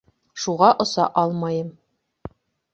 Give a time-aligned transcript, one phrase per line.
[0.45, 1.71] Шуға оса алмайым.